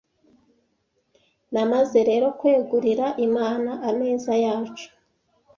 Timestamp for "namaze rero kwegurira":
1.51-3.05